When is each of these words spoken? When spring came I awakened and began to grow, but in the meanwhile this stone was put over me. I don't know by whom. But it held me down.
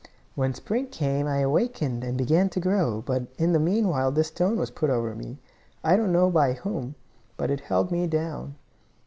When 0.33 0.55
spring 0.55 0.87
came 0.87 1.27
I 1.27 1.41
awakened 1.41 2.03
and 2.03 2.17
began 2.17 2.49
to 2.49 2.59
grow, 2.59 3.03
but 3.05 3.27
in 3.37 3.53
the 3.53 3.59
meanwhile 3.59 4.11
this 4.11 4.29
stone 4.29 4.57
was 4.57 4.71
put 4.71 4.89
over 4.89 5.13
me. 5.13 5.37
I 5.83 5.95
don't 5.95 6.11
know 6.11 6.31
by 6.31 6.53
whom. 6.53 6.95
But 7.37 7.51
it 7.51 7.59
held 7.59 7.91
me 7.91 8.07
down. 8.07 8.55